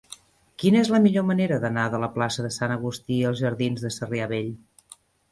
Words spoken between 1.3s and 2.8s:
manera d'anar de la plaça de Sant